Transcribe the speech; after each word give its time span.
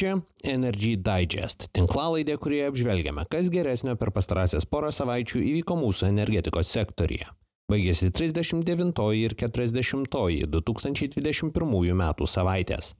Čia 0.00 0.14
Energy 0.48 0.94
Digest- 0.96 1.66
tinklalaidė, 1.76 2.38
kurioje 2.40 2.70
apžvelgiame, 2.70 3.26
kas 3.28 3.50
geresnio 3.52 3.98
per 4.00 4.08
pastarąsias 4.16 4.64
porą 4.64 4.88
savaičių 4.96 5.42
įvyko 5.44 5.76
mūsų 5.76 6.06
energetikos 6.08 6.70
sektorija. 6.72 7.34
Baigėsi 7.68 8.08
39 8.08 9.12
ir 9.18 9.34
40 9.36 10.46
2021 10.48 11.92
metų 12.00 12.28
savaitės. 12.36 12.94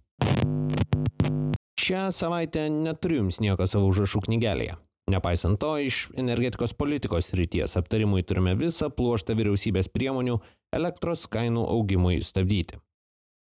Šią 1.81 2.03
savaitę 2.13 2.67
neturiu 2.69 3.23
jums 3.23 3.41
nieko 3.41 3.65
savo 3.65 3.89
užrašų 3.89 4.21
knygelėje. 4.29 4.77
Nepaisant 5.09 5.57
to, 5.59 5.73
iš 5.81 6.11
energetikos 6.21 6.77
politikos 6.77 7.33
ryties 7.33 7.81
aptarimui 7.81 8.21
turime 8.29 8.53
visą 8.61 8.93
pluoštą 8.93 9.41
vyriausybės 9.41 9.89
priemonių 9.89 10.37
elektros 10.77 11.25
kainų 11.33 11.65
augimui 11.65 12.21
stabdyti. 12.21 12.77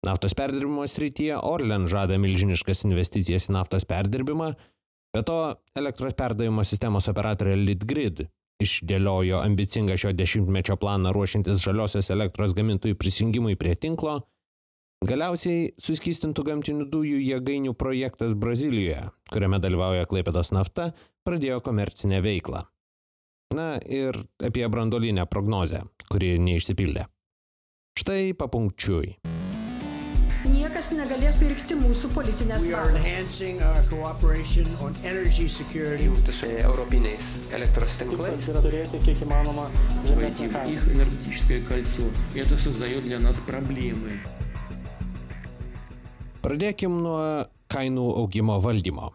Naftos 0.08 0.34
perdirbimo 0.38 0.86
srityje 0.88 1.38
Orlen 1.44 1.90
žada 1.92 2.16
milžiniškas 2.22 2.86
investicijas 2.88 3.50
į 3.50 3.56
naftos 3.58 3.84
perdirbimą, 3.90 4.54
be 5.16 5.24
to 5.28 5.40
elektros 5.76 6.16
perdavimo 6.16 6.64
sistemos 6.64 7.10
operatorė 7.12 7.58
Litgrid 7.60 8.24
išdėliojo 8.64 9.40
ambicingą 9.44 9.96
šio 10.00 10.12
dešimtmečio 10.16 10.76
planą 10.80 11.14
ruošintis 11.16 11.64
žaliosios 11.64 12.12
elektros 12.16 12.56
gamintojų 12.56 12.98
prisijungimui 13.00 13.56
prie 13.60 13.76
tinklo, 13.76 14.18
galiausiai 15.08 15.70
suskystintų 15.80 16.44
gamtinių 16.48 16.88
dujų 16.92 17.22
jėgainių 17.24 17.76
projektas 17.80 18.36
Brazilijoje, 18.40 19.06
kuriame 19.32 19.62
dalyvauja 19.64 20.08
Klaipėdos 20.12 20.52
nafta, 20.56 20.92
pradėjo 21.28 21.62
komercinę 21.64 22.20
veiklą. 22.26 22.66
Na 23.56 23.72
ir 23.82 24.20
apie 24.46 24.68
brandolinę 24.70 25.26
prognozę, 25.26 25.86
kuri 26.12 26.36
neišsipildė. 26.44 27.08
Štai 28.00 28.36
papunkčiui 28.38 29.16
niekas 30.45 30.91
negalės 30.93 31.39
pirkti 31.41 31.77
mūsų 31.79 32.11
politinės 32.15 32.67
valios. 32.69 33.41
Jungti 36.05 36.33
su 36.37 36.47
europiniais 36.51 37.33
elektros 37.55 37.97
tinklais. 38.01 38.49
yra 38.53 38.63
turėti 38.65 39.01
kiek 39.05 39.25
įmanoma 39.25 39.67
žemesnį 40.09 40.51
kainą. 40.53 40.71
их 40.71 40.89
энергетическое 40.89 41.61
кольцо. 41.69 42.09
Это 42.35 42.59
создает 42.59 43.05
для 43.05 43.19
нас 43.19 43.41
проблемы. 43.41 44.21
Pradėkim 46.43 47.01
nuo 47.01 47.47
kainų 47.73 48.09
augimo 48.21 48.61
valdymo. 48.61 49.13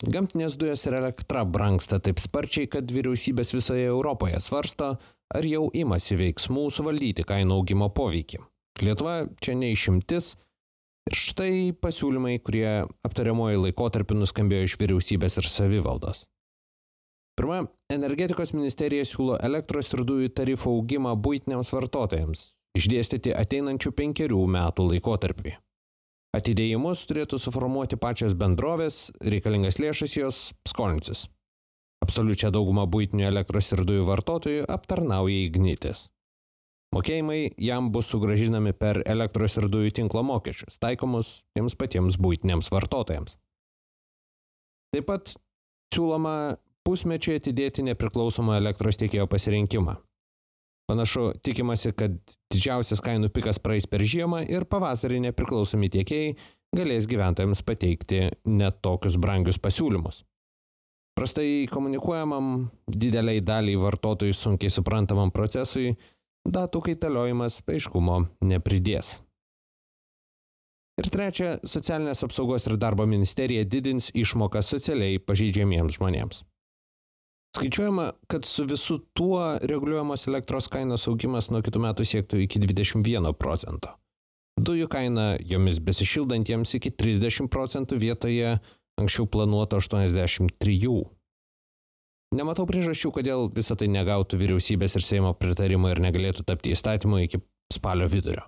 Gamtinės 0.00 0.54
dujos 0.56 0.86
ir 0.88 0.94
elektra 0.96 1.44
brangsta 1.44 1.98
taip 2.00 2.18
sparčiai, 2.22 2.70
kad 2.72 2.88
vyriausybės 2.88 3.52
visoje 3.52 3.84
Europoje 3.84 4.40
svarsto, 4.40 4.94
ar 5.28 5.44
jau 5.44 5.66
imasi 5.76 6.16
veiksmų 6.16 6.70
suvaldyti 6.72 7.26
kainų 7.28 7.58
augimo 7.60 7.90
poveikį. 7.92 8.40
Lietuva 8.80 9.26
čia 9.44 9.58
neišimtis, 9.60 10.38
Ir 11.05 11.17
štai 11.21 11.57
pasiūlymai, 11.77 12.39
kurie 12.41 12.87
aptariamoji 13.05 13.59
laikotarpį 13.67 14.17
nuskambėjo 14.17 14.69
iš 14.69 14.77
vyriausybės 14.81 15.37
ir 15.37 15.49
savivaldos. 15.51 16.23
Pirma, 17.37 17.65
energetikos 17.91 18.55
ministerija 18.55 19.05
siūlo 19.05 19.35
elektros 19.43 19.91
ir 19.93 20.01
dujų 20.07 20.31
tarifų 20.33 20.71
augimą 20.79 21.13
būtiniams 21.19 21.69
vartotojams, 21.75 22.45
išdėstyti 22.79 23.35
ateinančių 23.35 23.91
penkerių 23.91 24.39
metų 24.55 24.87
laikotarpį. 24.93 25.53
Atidėjimus 26.35 27.05
turėtų 27.07 27.37
suformuoti 27.39 27.99
pačios 28.01 28.33
bendrovės, 28.39 29.11
reikalingas 29.21 29.77
lėšas 29.79 30.17
jos 30.17 30.39
skolinsis. 30.67 31.27
Absoliučią 32.03 32.49
daugumą 32.55 32.87
būtinių 32.91 33.29
elektros 33.29 33.69
ir 33.71 33.85
dujų 33.87 34.09
vartotojų 34.09 34.65
aptarnauja 34.73 35.45
ignitis. 35.45 36.07
Mokėjimai 36.95 37.39
jam 37.59 37.89
bus 37.91 38.07
sugražinami 38.07 38.71
per 38.77 39.01
elektros 39.03 39.57
ir 39.59 39.67
dujų 39.71 39.91
tinklo 39.97 40.23
mokesčius, 40.23 40.77
taikomus 40.79 41.41
tiems 41.57 41.75
patiems 41.75 42.15
būtiniams 42.15 42.71
vartotojams. 42.71 43.35
Taip 44.95 45.09
pat 45.09 45.33
siūloma 45.91 46.55
pusmečiai 46.87 47.41
atidėti 47.41 47.83
nepriklausomą 47.83 48.55
elektros 48.61 48.99
tiekėjo 49.01 49.27
pasirinkimą. 49.27 49.97
Panašu, 50.85 51.31
tikimasi, 51.41 51.91
kad 51.97 52.13
didžiausias 52.53 53.01
kainų 53.03 53.31
pikas 53.33 53.57
praeis 53.59 53.87
per 53.89 54.05
žiemą 54.05 54.43
ir 54.45 54.67
pavasarį 54.69 55.23
nepriklausomi 55.25 55.89
tiekėjai 55.91 56.35
galės 56.77 57.09
gyventojams 57.09 57.63
pateikti 57.65 58.29
net 58.45 58.79
tokius 58.85 59.17
brangius 59.17 59.57
pasiūlymus. 59.59 60.21
Prastai 61.15 61.65
komunikuojamam 61.71 62.67
dideliai 62.91 63.41
daliai 63.41 63.79
vartotojų 63.79 64.35
sunkiai 64.35 64.73
suprantamam 64.73 65.31
procesui 65.33 65.93
datų 66.45 66.81
kaitaliojimas 66.89 67.61
aiškumo 67.67 68.25
nepridės. 68.45 69.19
Ir 70.95 71.09
trečia, 71.11 71.57
socialinės 71.67 72.23
apsaugos 72.23 72.67
ir 72.69 72.77
darbo 72.79 73.03
ministerija 73.09 73.65
didins 73.67 74.13
išmokas 74.15 74.69
socialiai 74.71 75.19
pažeidžiamiems 75.19 75.97
žmonėms. 75.97 76.45
Skaičiuojama, 77.55 78.09
kad 78.27 78.45
su 78.47 78.65
visu 78.67 78.97
tuo 79.15 79.57
reguliuojamos 79.61 80.27
elektros 80.27 80.67
kainos 80.71 81.07
augimas 81.07 81.49
nuo 81.51 81.61
kitų 81.63 81.81
metų 81.83 82.07
siektų 82.07 82.41
iki 82.43 82.59
21 82.63 83.35
procento. 83.39 83.93
Dujų 84.55 84.87
kaina 84.91 85.35
jomis 85.43 85.81
besišildantiems 85.83 86.77
iki 86.77 86.91
30 86.95 87.51
procentų 87.51 87.99
vietoje 87.99 88.57
anksčiau 88.99 89.27
planuoto 89.27 89.79
83. 89.79 90.77
Nematau 92.35 92.65
priežasčių, 92.67 93.13
kodėl 93.15 93.47
visą 93.55 93.77
tai 93.79 93.87
negautų 93.91 94.39
vyriausybės 94.41 94.97
ir 94.97 95.05
Seimo 95.05 95.31
pritarimo 95.39 95.87
ir 95.91 96.01
negalėtų 96.03 96.43
tapti 96.47 96.73
įstatymu 96.75 97.21
iki 97.23 97.39
spalio 97.71 98.09
vidurio. 98.11 98.43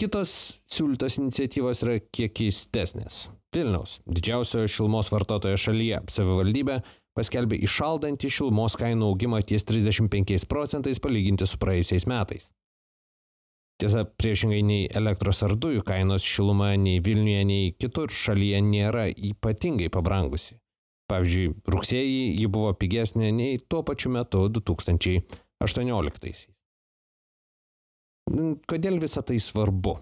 Kitos 0.00 0.32
siūlytos 0.70 1.18
iniciatyvos 1.20 1.82
yra 1.84 1.98
kiek 2.00 2.32
keistesnės. 2.38 3.26
Vilniaus, 3.52 3.98
didžiausio 4.06 4.62
šilmos 4.70 5.10
vartotojo 5.10 5.58
šalyje, 5.58 5.98
savivaldybė 6.08 6.78
paskelbė 7.18 7.58
išaldantį 7.66 8.30
šilmos 8.32 8.78
kainų 8.80 9.10
augimą 9.10 9.42
ties 9.44 9.66
35 9.66 10.46
procentais 10.48 11.02
palyginti 11.02 11.48
su 11.50 11.58
praėjusiais 11.60 12.06
metais. 12.08 12.48
Tiesa, 13.80 14.04
priešingai 14.04 14.60
nei 14.64 14.88
elektros 15.02 15.42
ar 15.42 15.56
dujų 15.56 15.82
kainos 15.88 16.24
šiluma 16.24 16.74
nei 16.78 17.00
Vilniuje, 17.02 17.44
nei 17.48 17.70
kitur 17.80 18.12
šalyje 18.12 18.60
nėra 18.64 19.06
ypatingai 19.10 19.88
pabrangusi. 19.92 20.60
Pavyzdžiui, 21.10 21.54
rugsėjį 21.66 22.22
ji 22.38 22.46
buvo 22.52 22.70
pigesnė 22.78 23.32
nei 23.34 23.58
tuo 23.58 23.82
pačiu 23.86 24.12
metu 24.14 24.44
2018. 24.46 26.46
Kodėl 28.70 29.00
visa 29.02 29.24
tai 29.26 29.40
svarbu? 29.42 29.96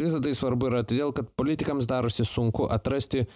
Visą 0.00 0.22
tai 0.24 0.32
svarbu 0.34 0.70
yra 0.70 0.80
todėl, 0.88 1.12
kad 1.14 1.28
politikams 1.36 1.86
darosi 1.90 2.24
sunku 2.26 2.64
atrasti, 2.72 3.26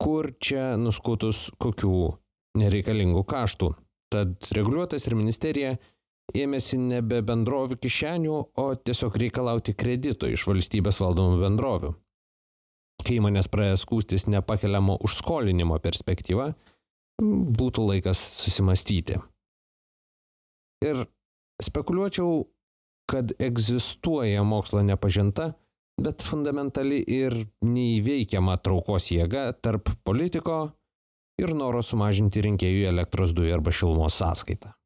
kur 0.00 0.30
čia 0.40 0.72
nuskutus 0.80 1.50
kokių 1.60 2.16
nereikalingų 2.58 3.22
kaštų. 3.28 3.74
Tad 4.08 4.48
reguliuotas 4.56 5.04
ir 5.06 5.18
ministerija 5.18 5.76
ėmėsi 6.32 6.80
nebe 6.80 7.20
bendrovių 7.28 7.76
kišenių, 7.76 8.40
o 8.56 8.66
tiesiog 8.80 9.20
reikalauti 9.20 9.76
kredito 9.76 10.30
iš 10.32 10.48
valstybės 10.48 11.04
valdomų 11.04 11.42
bendrovių 11.44 11.92
kai 13.08 13.18
įmonės 13.18 13.48
praėjo 13.48 13.78
skūstis 13.80 14.26
nepakeliamo 14.28 14.98
užskolinimo 15.08 15.78
perspektyva, 15.82 16.52
būtų 17.18 17.86
laikas 17.88 18.20
susimastyti. 18.42 19.18
Ir 20.84 21.02
spekuliuočiau, 21.64 22.44
kad 23.08 23.32
egzistuoja 23.42 24.44
mokslo 24.46 24.84
nepažinta, 24.86 25.54
bet 25.98 26.22
fundamentali 26.22 27.00
ir 27.02 27.34
neįveikiama 27.66 28.58
traukos 28.62 29.10
jėga 29.10 29.48
tarp 29.58 29.90
politiko 30.06 30.68
ir 31.40 31.54
noro 31.56 31.82
sumažinti 31.82 32.44
rinkėjų 32.44 32.90
elektros 32.92 33.34
dujų 33.34 33.56
arba 33.58 33.74
šilumos 33.74 34.20
sąskaitą. 34.20 34.77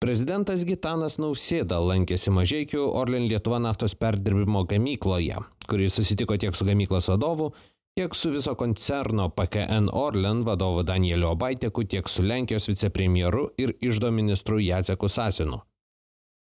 Prezidentas 0.00 0.62
Gitanas 0.64 1.18
Nausėda 1.20 1.76
lankėsi 1.84 2.30
Mažiekių 2.32 2.86
Orlen 2.96 3.26
Lietuva 3.28 3.58
naftos 3.60 3.92
perdirbimo 4.00 4.62
gamykloje, 4.64 5.42
kuris 5.68 5.98
susitiko 5.98 6.38
tiek 6.40 6.56
su 6.56 6.64
gamyklos 6.64 7.10
vadovu, 7.12 7.50
tiek 7.98 8.16
su 8.16 8.30
viso 8.32 8.54
koncerno 8.56 9.26
PKN 9.36 9.90
Orlen 9.92 10.40
vadovu 10.46 10.86
Danieliu 10.88 11.28
Obaiteku, 11.34 11.84
tiek 11.84 12.08
su 12.08 12.24
Lenkijos 12.24 12.70
vicepremjeru 12.70 13.50
ir 13.60 13.74
išdo 13.84 14.08
ministru 14.08 14.56
Jaceku 14.64 15.12
Sasinu. 15.12 15.60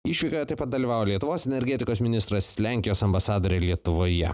Išvykoje 0.08 0.48
taip 0.48 0.64
pat 0.64 0.72
dalyvavo 0.72 1.04
Lietuvos 1.12 1.44
energetikos 1.44 2.00
ministras 2.00 2.48
Lenkijos 2.64 3.04
ambasadorė 3.04 3.60
Lietuvoje. 3.60 4.32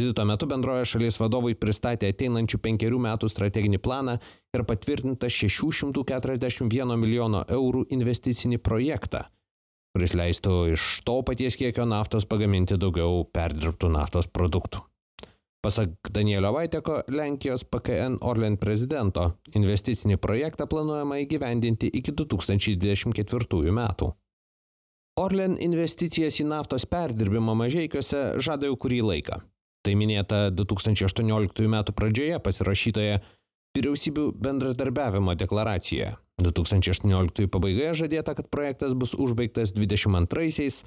Vizito 0.00 0.24
metu 0.24 0.46
bendroje 0.48 0.86
šalies 0.94 1.18
vadovui 1.20 1.52
pristatė 1.60 2.08
ateinančių 2.08 2.58
penkerių 2.64 2.98
metų 3.04 3.28
strateginį 3.28 3.80
planą 3.84 4.14
ir 4.56 4.62
patvirtintą 4.64 5.28
641 5.28 6.94
milijono 6.96 7.42
eurų 7.56 7.82
investicinį 7.92 8.62
projektą, 8.64 9.26
kuris 9.92 10.16
leistų 10.16 10.54
iš 10.72 10.86
to 11.04 11.18
paties 11.28 11.58
kiekio 11.60 11.84
naftos 11.90 12.24
pagaminti 12.30 12.80
daugiau 12.80 13.26
perdirbtų 13.28 13.92
naftos 13.92 14.30
produktų. 14.32 14.80
Pasak 15.60 15.92
Danielio 16.08 16.54
Vaiteko, 16.56 17.02
Lenkijos 17.12 17.66
PKN 17.68 18.16
Orlen 18.24 18.56
prezidento, 18.56 19.34
investicinį 19.52 20.16
projektą 20.16 20.64
planuojama 20.64 21.20
įgyvendinti 21.26 21.92
iki 22.00 22.16
2024 22.16 23.76
metų. 23.82 24.14
Orlen 25.20 25.60
investicijas 25.60 26.40
į 26.40 26.48
naftos 26.56 26.88
perdirbimą 26.88 27.52
mažiekiuose 27.66 28.40
žada 28.40 28.72
jau 28.72 28.80
kurį 28.80 29.04
laiką. 29.12 29.42
Tai 29.80 29.94
minėta 29.96 30.48
2018 30.52 31.64
m. 31.64 31.76
pradžioje 31.96 32.40
pasirašytoje 32.44 33.20
vyriausybių 33.76 34.26
bendradarbiavimo 34.36 35.36
deklaracijoje. 35.38 36.16
2018 36.40 37.48
pabaigoje 37.52 37.94
žadėta, 38.04 38.34
kad 38.36 38.50
projektas 38.52 38.96
bus 38.96 39.14
užbaigtas 39.14 39.74
22-aisiais. 39.76 40.82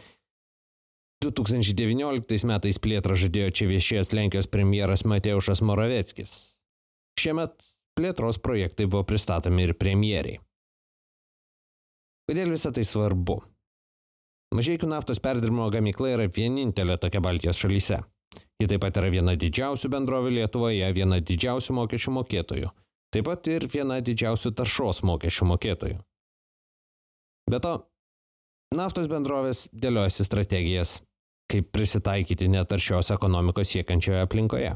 2019 1.24 2.50
metais 2.50 2.80
plėtrą 2.84 3.16
žadėjo 3.16 3.54
čia 3.56 3.69
viešėjęs 3.69 4.12
Lenkijos 4.12 4.50
premjeras 4.51 5.06
Mateušas 5.07 5.63
Moraveckis. 5.63 6.34
Šiemet 7.19 7.69
plėtros 7.95 8.42
projektai 8.44 8.90
buvo 8.90 9.06
pristatomi 9.07 9.63
ir 9.63 9.78
premjeriai. 9.80 10.42
Kodėl 12.28 12.51
visą 12.51 12.74
tai 12.75 12.84
svarbu? 12.88 13.40
Mažiekių 14.54 14.88
naftos 14.90 15.22
perdirbimo 15.24 15.66
gamykla 15.74 16.13
yra 16.18 16.28
vienintelė 16.30 17.00
tokia 17.01 17.24
Baltijos 17.24 17.62
šalyse. 17.63 18.04
Ji 18.62 18.69
taip 18.69 18.83
pat 18.85 18.97
yra 19.01 19.09
viena 19.12 19.35
didžiausių 19.39 19.89
bendrovių 19.91 20.33
Lietuvoje, 20.38 20.88
viena 20.95 21.19
didžiausių 21.19 21.75
mokesčių 21.80 22.13
mokėtojų. 22.19 22.69
Taip 23.13 23.27
pat 23.27 23.47
ir 23.51 23.68
viena 23.69 24.00
didžiausių 24.01 24.53
taršos 24.57 25.03
mokesčių 25.06 25.50
mokėtojų. 25.51 25.97
Be 27.51 27.59
to, 27.59 27.74
naftos 28.74 29.09
bendrovės 29.12 29.68
dėliojasi 29.74 30.25
strategijas, 30.25 31.01
kaip 31.51 31.69
prisitaikyti 31.75 32.47
netaršios 32.50 33.12
ekonomikos 33.13 33.74
siekiančioje 33.74 34.24
aplinkoje. 34.24 34.74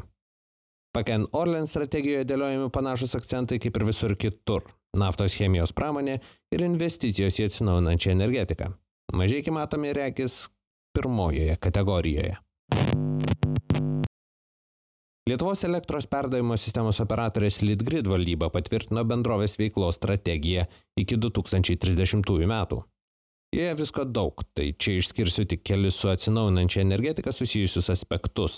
Paken 0.97 1.27
Orlen 1.37 1.67
strategijoje 1.69 2.25
dėliojami 2.25 2.71
panašus 2.73 3.15
akcentai 3.17 3.59
kaip 3.61 3.75
ir 3.77 3.85
visur 3.85 4.15
kitur- 4.17 4.65
naftos 5.01 5.35
chemijos 5.37 5.73
pramonė 5.73 6.19
ir 6.51 6.63
investicijos 6.65 7.39
į 7.39 7.47
atsinaujinančią 7.49 8.11
energetiką. 8.11 8.73
Mažiai 9.13 9.51
matomi 9.51 9.93
reikis 9.93 10.49
pirmojoje 10.93 11.55
kategorijoje. 11.57 12.35
Lietuvos 15.27 15.59
elektros 15.67 16.05
perdavimo 16.07 16.55
sistemos 16.55 17.01
operatorės 17.03 17.57
Litgrid 17.59 18.07
valdyba 18.07 18.47
patvirtino 18.47 19.01
bendrovės 19.03 19.57
veiklos 19.59 19.97
strategiją 19.99 20.63
iki 20.95 21.17
2030 21.19 22.47
metų. 22.47 22.77
Joje 23.51 23.73
visko 23.81 24.05
daug, 24.07 24.45
tai 24.55 24.69
čia 24.79 24.95
išskirsiu 25.01 25.43
tik 25.51 25.65
kelis 25.67 25.99
su 25.99 26.07
atsinaujinančia 26.13 26.79
energetika 26.85 27.35
susijusius 27.35 27.91
aspektus. 27.91 28.57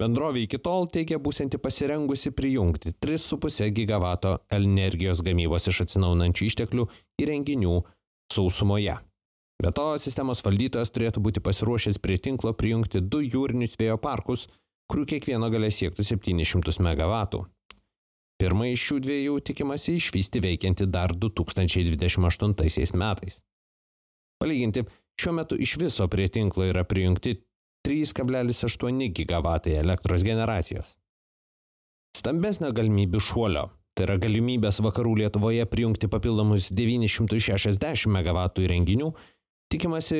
Bendrovė 0.00 0.46
iki 0.46 0.62
tol 0.64 0.88
teigia 0.88 1.20
būsinti 1.20 1.60
pasirengusi 1.60 2.32
prijungti 2.32 2.96
3,5 2.96 3.68
gigavato 3.76 4.38
energijos 4.48 5.20
gamybos 5.28 5.68
iš 5.68 5.84
atsinaujinančių 5.84 6.52
išteklių 6.52 6.90
įrenginių 7.20 7.82
sausumoje. 8.32 8.96
Be 9.60 9.76
to, 9.76 9.90
sistemos 10.00 10.40
valdytojas 10.44 10.88
turėtų 10.92 11.20
būti 11.20 11.44
pasiruošęs 11.44 12.00
prie 12.00 12.16
tinklo 12.16 12.56
prijungti 12.56 13.04
du 13.04 13.20
jūrinius 13.20 13.76
vėjo 13.76 14.00
parkus, 14.00 14.48
kurių 14.90 15.04
kiekvieno 15.12 15.48
galės 15.52 15.78
siekti 15.80 16.04
700 16.06 16.80
MW. 16.82 17.42
Pirmą 18.36 18.68
iš 18.68 18.80
šių 18.90 18.96
dviejų 19.06 19.34
tikimasi 19.48 19.96
išvysti 19.96 20.42
veikianti 20.44 20.84
dar 20.92 21.14
2028 21.16 22.96
metais. 23.00 23.40
Palyginti, 24.36 24.84
šiuo 25.16 25.32
metu 25.38 25.56
iš 25.56 25.78
viso 25.80 26.04
prie 26.12 26.28
tinklo 26.28 26.66
yra 26.68 26.84
prijungti 26.84 27.38
3,8 27.88 29.08
GW 29.16 29.46
elektros 29.78 30.22
generacijos. 30.26 30.96
Stambesnio 32.16 32.72
galimybių 32.76 33.20
šuolio 33.20 33.70
Tai 33.96 34.04
yra 34.04 34.18
galimybės 34.20 34.82
vakarų 34.84 35.14
Lietuvoje 35.22 35.64
prijungti 35.72 36.08
papildomus 36.12 36.68
960 36.68 38.10
MW 38.12 38.42
įrenginių 38.66 39.08
tikimasi 39.72 40.18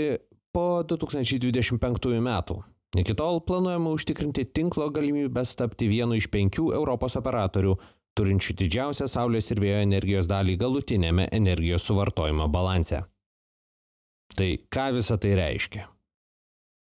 po 0.57 0.81
2025 0.89 2.23
metų. 2.25 2.57
Iki 2.97 3.15
tol 3.15 3.43
planuojama 3.45 3.91
užtikrinti 3.93 4.47
tinklo 4.57 4.87
galimybės 4.95 5.53
tapti 5.59 5.89
vienu 5.91 6.17
iš 6.17 6.31
penkių 6.33 6.71
Europos 6.79 7.17
operatorių, 7.21 7.75
turinčių 8.17 8.57
didžiausią 8.63 9.09
Saulės 9.13 9.51
ir 9.53 9.61
vėjo 9.61 9.83
energijos 9.85 10.31
dalį 10.31 10.55
galutinėme 10.63 11.27
energijos 11.37 11.85
suvartojimo 11.85 12.49
balanse. 12.49 13.03
Tai 14.37 14.49
ką 14.73 14.87
visa 14.97 15.19
tai 15.21 15.35
reiškia? 15.37 15.85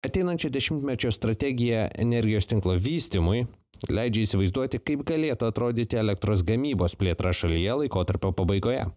Ateinančio 0.07 0.49
dešimtmečio 0.53 1.11
strategija 1.11 1.89
energijos 1.99 2.47
tinklo 2.47 2.77
vystimui 2.79 3.43
leidžia 3.91 4.23
įsivaizduoti, 4.23 4.79
kaip 4.79 5.03
galėtų 5.09 5.51
atrodyti 5.51 5.99
elektros 5.99 6.45
gamybos 6.47 6.95
plėtra 6.95 7.35
šalyje 7.35 7.81
laikotarpio 7.83 8.31
pabaigoje. 8.37 8.87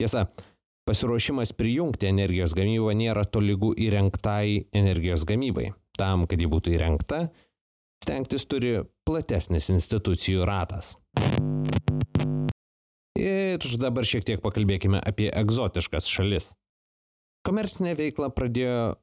Tiesa, 0.00 0.26
Pasiruošimas 0.88 1.52
prijungti 1.54 2.08
energijos 2.08 2.50
gamybą 2.56 2.94
nėra 2.98 3.22
tolygų 3.22 3.74
įrengtai 3.84 4.64
energijos 4.74 5.22
gamybai. 5.28 5.68
Tam, 6.00 6.24
kad 6.24 6.40
ji 6.40 6.48
būtų 6.48 6.72
įrengta, 6.78 7.26
stengtis 8.00 8.46
turi 8.48 8.78
platesnis 9.04 9.68
institucijų 9.72 10.46
ratas. 10.48 10.94
Ir 13.20 13.60
dabar 13.82 14.06
šiek 14.08 14.24
tiek 14.24 14.40
pakalbėkime 14.40 15.02
apie 15.04 15.28
egzotiškas 15.28 16.08
šalis. 16.08 16.54
Komercinę 17.44 17.92
veiklą 17.98 18.30
pradėjo 18.32 18.96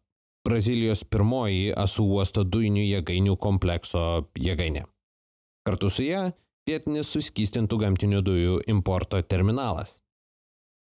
Brazilijos 0.47 1.03
pirmoji 1.03 1.73
Asų 1.75 2.05
uosto 2.15 2.45
dujinių 2.47 2.85
jėgainių 2.85 3.35
komplekso 3.41 4.03
jėgainė. 4.39 4.85
Kartu 5.67 5.89
su 5.91 6.05
ją 6.05 6.21
vietinis 6.69 7.09
suskystintų 7.11 7.81
gamtinių 7.81 8.21
dujų 8.23 8.59
importo 8.71 9.19
terminalas. 9.21 9.97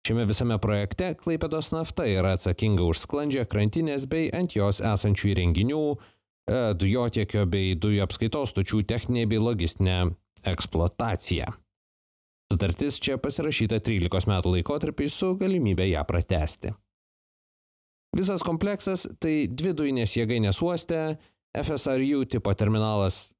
Šiame 0.02 0.24
visame 0.26 0.56
projekte 0.58 1.12
Klaipėdos 1.14 1.68
nafta 1.70 2.08
yra 2.10 2.32
atsakinga 2.34 2.82
už 2.90 3.04
sklandžią 3.04 3.44
krantinės 3.46 4.08
bei 4.10 4.32
ant 4.34 4.56
jos 4.56 4.80
esančių 4.82 5.28
įrenginių, 5.30 5.82
e, 5.94 6.56
dujotiekio 6.74 7.44
bei 7.46 7.76
dujų 7.78 8.02
apskaitos 8.02 8.50
stočių 8.50 8.82
techninė 8.90 9.28
bei 9.30 9.38
logistinė 9.38 9.98
eksploatacija. 10.42 11.52
Sutartis 12.50 12.98
čia 12.98 13.14
pasirašyta 13.22 13.78
13 13.78 14.26
metų 14.26 14.56
laikotarpiai 14.56 15.08
su 15.08 15.36
galimybė 15.38 15.86
ją 15.92 16.02
pratesti. 16.08 16.74
Visas 18.18 18.42
kompleksas 18.42 19.06
tai 19.22 19.46
dvi 19.46 19.70
dujinės 19.78 20.16
jėgainės 20.18 20.58
uoste, 20.66 20.98
FSRU 21.54 22.26
tipo 22.26 22.52
terminalas, 22.58 23.30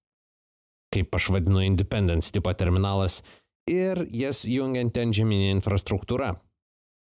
kaip 0.94 1.10
aš 1.18 1.28
vadinu 1.34 1.66
Independence 1.66 2.30
tipo 2.30 2.54
terminalas, 2.54 3.18
ir 3.68 4.06
jas 4.14 4.46
jungianti 4.46 5.02
antžeminė 5.02 5.50
infrastruktūra, 5.58 6.36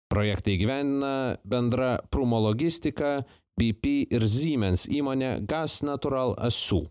Projektą 0.10 0.56
įgyvendina 0.56 1.38
bendra 1.46 2.00
Prumo 2.10 2.40
logistika, 2.42 3.24
BP 3.60 4.10
ir 4.10 4.26
Siemens 4.26 4.88
įmonė 4.90 5.40
Gas 5.46 5.84
Natural 5.86 6.34
ASU. 6.42 6.82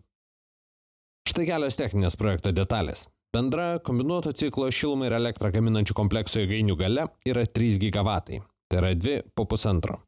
Štai 1.28 1.46
kelios 1.48 1.76
techninės 1.76 2.16
projekto 2.16 2.52
detalės. 2.54 3.08
Bendra 3.34 3.80
kombinuoto 3.84 4.32
ciklo 4.32 4.70
šilumą 4.72 5.10
ir 5.10 5.16
elektrą 5.18 5.50
gaminančių 5.52 5.96
komplekso 5.98 6.40
jėgainių 6.40 6.76
gale 6.80 7.08
yra 7.28 7.44
3 7.44 7.80
gigavatai, 7.82 8.38
tai 8.70 8.80
yra 8.80 8.94
2 8.96 9.18
po 9.36 9.44
pusantro. 9.50 9.98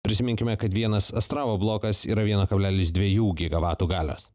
Prisiminkime, 0.00 0.54
kad 0.56 0.72
vienas 0.72 1.10
Astravo 1.12 1.58
blokas 1.60 2.06
yra 2.08 2.24
1,2 2.24 3.34
gigavatų 3.42 3.90
galios. 3.90 4.30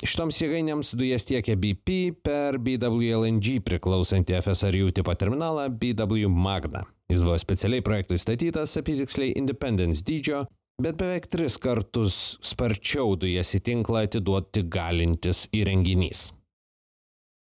Šitoms 0.00 0.38
jėgainėms 0.40 0.94
dujas 0.96 1.26
tiekia 1.28 1.58
BP 1.60 1.96
per 2.24 2.56
BWLNG 2.64 3.58
priklausantį 3.66 4.38
FSRU 4.38 4.94
tipo 4.96 5.12
terminalą 5.12 5.66
BW 5.68 6.30
Magna. 6.32 6.86
Jis 7.12 7.26
buvo 7.26 7.36
specialiai 7.42 7.84
projektui 7.84 8.16
statytas 8.22 8.78
apitiksliai 8.80 9.34
Independence 9.36 10.00
dydžio, 10.06 10.46
bet 10.80 10.96
beveik 10.96 11.28
tris 11.28 11.58
kartus 11.60 12.38
sparčiau 12.40 13.12
dujas 13.20 13.52
į 13.58 13.60
tinklą 13.66 14.06
atiduoti 14.08 14.64
galintis 14.72 15.44
įrenginys. 15.52 16.30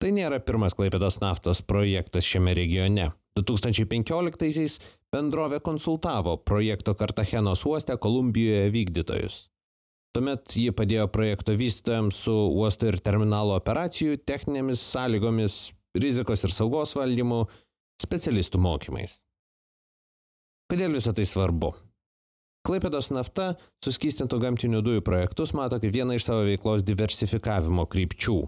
Tai 0.03 0.11
nėra 0.15 0.41
pirmas 0.43 0.75
Klaipėdos 0.75 1.21
naftos 1.23 1.63
projektas 1.63 2.27
šiame 2.27 2.57
regione. 2.59 3.07
2015-aisiais 3.39 4.81
bendrovė 5.15 5.61
konsultavo 5.63 6.35
projekto 6.43 6.91
Kartachenos 6.99 7.63
uoste 7.63 7.95
Kolumbijoje 7.95 8.67
vykdytojus. 8.75 9.45
Tuomet 10.15 10.55
ji 10.57 10.71
padėjo 10.73 11.05
projekto 11.13 11.53
vystytojams 11.53 12.17
su 12.25 12.33
uosto 12.33 12.87
ir 12.89 12.97
terminalo 13.05 13.53
operacijų, 13.59 14.17
techninėmis 14.25 14.81
sąlygomis, 14.81 15.57
rizikos 16.01 16.45
ir 16.47 16.53
saugos 16.55 16.95
valdymu, 16.97 17.43
specialistų 18.01 18.61
mokymais. 18.63 19.19
Kodėl 20.69 20.97
visą 20.97 21.13
tai 21.17 21.27
svarbu? 21.29 21.75
Klaipėdos 22.65 23.09
nafta 23.13 23.53
suskystintų 23.85 24.39
gamtinių 24.43 24.81
dujų 24.85 25.03
projektus 25.05 25.53
mato 25.57 25.79
kaip 25.81 25.93
vieną 25.93 26.17
iš 26.17 26.25
savo 26.27 26.43
veiklos 26.47 26.83
diversifikavimo 26.85 27.85
krypčių. 27.89 28.39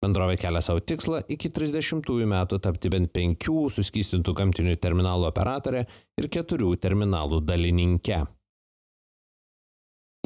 Bendrovė 0.00 0.38
kelia 0.40 0.62
savo 0.64 0.80
tikslą 0.80 1.22
iki 1.28 1.50
30 1.52 2.24
metų 2.28 2.60
tapti 2.64 2.92
bent 2.92 3.12
penkių 3.12 3.66
suskystintų 3.72 4.36
gamtinių 4.36 4.76
terminalų 4.80 5.28
operatorė 5.28 5.82
ir 6.20 6.28
keturių 6.32 6.76
terminalų 6.80 7.42
dalininkė. 7.44 8.22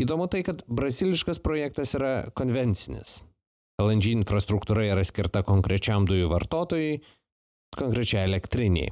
Įdomu 0.00 0.26
tai, 0.26 0.42
kad 0.42 0.64
braziliškas 0.66 1.38
projektas 1.38 1.94
yra 1.94 2.26
konvencinis. 2.34 3.20
LNG 3.78 4.10
infrastruktūra 4.14 4.88
yra 4.88 5.04
skirta 5.06 5.44
konkrečiam 5.46 6.06
dujų 6.08 6.26
vartotojui, 6.32 6.98
konkrečiai 7.78 8.24
elektriniai. 8.26 8.90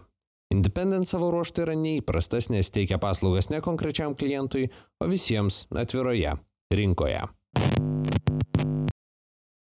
Independent 0.54 1.08
savo 1.08 1.30
ruoštų 1.32 1.64
yra 1.64 1.74
neįprastas, 1.78 2.50
nes 2.52 2.70
teikia 2.70 3.00
paslaugas 3.02 3.48
ne 3.50 3.62
konkrečiam 3.64 4.14
klientui, 4.18 4.68
o 5.02 5.08
visiems 5.10 5.64
atviroje 5.70 6.36
rinkoje. 6.74 7.22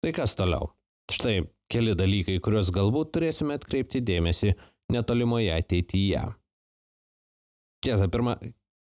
Tai 0.04 0.12
kas 0.12 0.35
toliau? 0.37 0.73
Štai 1.12 1.38
keli 1.73 1.95
dalykai, 1.97 2.37
kuriuos 2.45 2.73
galbūt 2.75 3.14
turėsime 3.16 3.57
atkreipti 3.57 4.02
dėmesį 4.04 4.52
netolimoje 4.93 5.54
ateityje. 5.54 6.26
Tiesa, 7.85 8.11
pirma, 8.12 8.37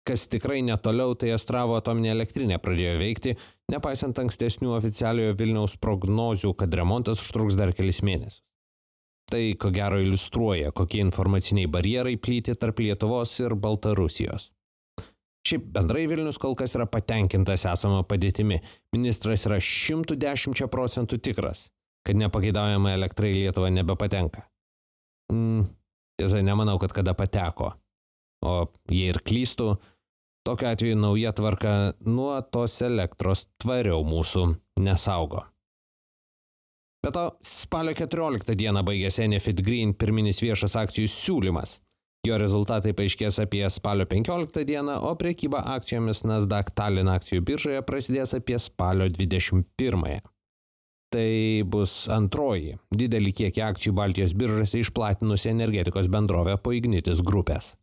kas 0.06 0.26
tikrai 0.28 0.60
netoliau, 0.66 1.14
tai 1.18 1.32
Astravo 1.34 1.76
atominė 1.78 2.12
elektrinė 2.12 2.58
pradėjo 2.62 2.94
veikti, 3.00 3.34
nepaisant 3.72 4.18
ankstesnių 4.22 4.74
oficialiojo 4.76 5.36
Vilniaus 5.38 5.76
prognozių, 5.82 6.54
kad 6.58 6.74
remontas 6.74 7.22
užtruks 7.22 7.58
dar 7.58 7.74
kelis 7.76 8.02
mėnesius. 8.02 8.42
Tai 9.32 9.42
ko 9.56 9.70
gero 9.72 10.00
iliustruoja, 10.02 10.72
kokie 10.76 11.00
informaciniai 11.00 11.70
barjerai 11.70 12.16
plyti 12.20 12.56
tarp 12.58 12.82
Lietuvos 12.82 13.32
ir 13.40 13.54
Baltarusijos. 13.56 14.50
Šiaip 15.46 15.70
bendrai 15.74 16.04
Vilnius 16.10 16.38
kol 16.38 16.54
kas 16.58 16.76
yra 16.76 16.86
patenkintas 16.90 17.64
esama 17.66 18.02
padėtimi. 18.06 18.60
Ministras 18.94 19.46
yra 19.48 19.58
110 19.58 20.68
procentų 20.70 21.18
tikras, 21.18 21.70
kad 22.06 22.18
nepageidaujama 22.18 22.92
elektra 22.94 23.30
į 23.30 23.38
Lietuvą 23.40 23.72
nebepatenka. 23.74 24.44
Mm, 25.32 25.64
tiesa, 26.20 26.42
nemanau, 26.46 26.76
kad 26.82 26.94
kada 26.94 27.16
pateko. 27.18 27.72
O 28.42 28.54
jei 28.90 29.10
ir 29.10 29.22
klystų, 29.22 29.76
tokiu 30.46 30.68
atveju 30.68 30.98
nauja 30.98 31.32
tvarka 31.32 31.92
nuo 32.06 32.34
tos 32.42 32.80
elektros 32.82 33.46
tvariau 33.62 34.04
mūsų 34.06 34.48
nesaugo. 34.82 35.46
Be 37.02 37.10
to, 37.10 37.24
spalio 37.42 37.94
14 37.98 38.54
dieną 38.54 38.84
baigėsi 38.86 39.24
Enefit 39.24 39.62
Green 39.66 39.94
pirminis 39.98 40.38
viešas 40.42 40.76
akcijų 40.84 41.10
siūlymas. 41.10 41.80
Jo 42.22 42.36
rezultatai 42.38 42.92
paaiškės 42.94 43.40
apie 43.42 43.64
spalio 43.74 44.06
15 44.06 44.62
dieną, 44.68 45.00
o 45.10 45.16
priekyba 45.18 45.64
akcijomis 45.74 46.22
Nasdaq 46.22 46.70
Tallinn 46.78 47.10
akcijų 47.10 47.42
biržoje 47.48 47.82
prasidės 47.82 48.36
apie 48.38 48.60
spalio 48.62 49.08
21. 49.10 50.20
Tai 51.12 51.32
bus 51.68 51.96
antroji 52.08 52.78
didelį 52.94 53.34
kiekį 53.40 53.64
akcijų 53.66 53.96
Baltijos 53.98 54.36
biržose 54.38 54.78
išplatinusi 54.84 55.50
energetikos 55.50 56.06
bendrovė 56.06 56.54
po 56.62 56.70
Ignitis 56.72 57.20
grupės. 57.26 57.74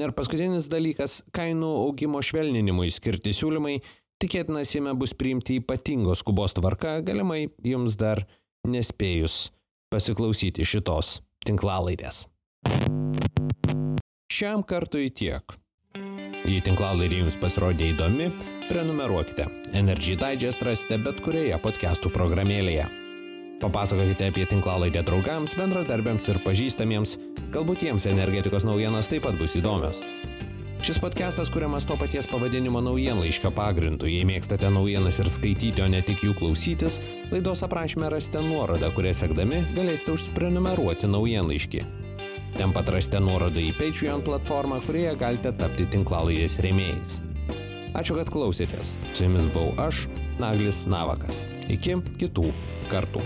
Ir 0.00 0.14
paskutinis 0.16 0.70
dalykas- 0.72 1.20
kainų 1.36 1.68
augimo 1.82 2.22
švelninimui 2.24 2.88
skirti 2.90 3.34
siūlymai 3.36 3.82
tikėtina 4.22 4.62
jame 4.64 4.94
bus 4.96 5.12
priimti 5.12 5.58
ypatingos 5.60 6.22
skubos 6.22 6.54
tvarka, 6.56 7.02
galimai 7.04 7.50
jums 7.62 7.96
dar 8.00 8.24
nespėjus 8.66 9.50
pasiklausyti 9.92 10.64
šitos 10.64 11.20
tinklalaidės. 11.44 12.26
Šiam 14.32 14.64
kartui 14.64 15.10
tiek. 15.10 15.44
Jei 16.48 16.62
tinklalaidė 16.64 17.20
jums 17.20 17.36
pasirodė 17.36 17.92
įdomi, 17.92 18.32
prenumeruokite. 18.70 19.46
Energy 19.76 20.16
Digest 20.16 20.64
rasite 20.64 20.96
bet 21.04 21.20
kurioje 21.20 21.60
podcastų 21.60 22.10
programėlėje. 22.16 23.01
Papasakokite 23.62 24.26
apie 24.32 24.42
tinklalaidę 24.50 25.04
draugams, 25.06 25.54
bendradarbiams 25.54 26.26
ir 26.32 26.40
pažįstamiems, 26.42 27.14
galbūt 27.54 27.84
jiems 27.86 28.08
energetikos 28.10 28.66
naujienos 28.66 29.06
taip 29.10 29.22
pat 29.28 29.38
bus 29.38 29.54
įdomios. 29.58 30.02
Šis 30.82 30.98
podcastas 30.98 31.46
kuriamas 31.54 31.84
to 31.86 31.94
paties 31.94 32.26
pavadinimo 32.26 32.80
naujienlaiškio 32.82 33.52
pagrindu. 33.54 34.08
Jei 34.10 34.24
mėgstate 34.26 34.66
naujienas 34.66 35.20
ir 35.22 35.30
skaityti, 35.30 35.78
o 35.78 35.86
ne 35.86 36.00
tik 36.02 36.24
jų 36.26 36.34
klausytis, 36.40 36.96
laidos 37.30 37.62
aprašymę 37.62 38.08
rasite 38.10 38.42
nuorodą, 38.42 38.90
kurią 38.96 39.12
sekdami 39.14 39.60
galėsite 39.76 40.16
užsiprenumeruoti 40.16 41.12
naujienlaiškį. 41.12 41.84
Ten 42.56 42.74
pat 42.74 42.90
rasite 42.90 43.22
nuorodą 43.22 43.62
į 43.62 43.76
Patreon 43.78 44.26
platformą, 44.26 44.80
kurioje 44.88 45.14
galite 45.22 45.54
tapti 45.62 45.86
tinklalaidės 45.94 46.58
rėmėjais. 46.66 47.20
Ačiū, 47.94 48.18
kad 48.18 48.34
klausėtės. 48.34 48.96
Su 49.14 49.28
jumis 49.28 49.46
buvau 49.54 49.70
aš, 49.86 50.08
Naglis 50.42 50.82
Navakas. 50.90 51.44
Iki 51.70 52.00
kitų 52.18 52.50
kartų. 52.90 53.22